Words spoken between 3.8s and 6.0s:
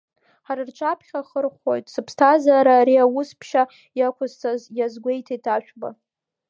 иақәызҵаз, иазгәеиҭеит Ашәба.